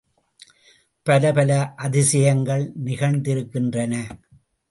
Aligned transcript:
பலபல 1.05 1.51
அதிசயங்கள் 1.75 2.65
நிகழ்த்திருக்கின்றன. 2.85 3.93